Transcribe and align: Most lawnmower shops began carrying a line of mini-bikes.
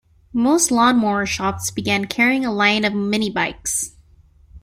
Most 0.33 0.71
lawnmower 0.71 1.27
shops 1.27 1.69
began 1.69 2.05
carrying 2.05 2.43
a 2.43 2.51
line 2.51 2.85
of 2.85 2.93
mini-bikes. 2.95 3.91